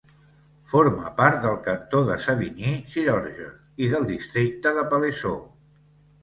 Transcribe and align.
Forma 0.69 1.09
part 1.19 1.35
del 1.43 1.59
cantó 1.67 2.01
de 2.07 2.15
Savigny-sur-Orge 2.27 3.51
i 3.85 3.91
del 3.93 4.09
districte 4.13 4.73
de 4.79 4.87
Palaiseau. 4.95 5.39